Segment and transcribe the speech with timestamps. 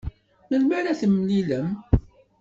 [0.49, 1.67] Melmi ara temlilem?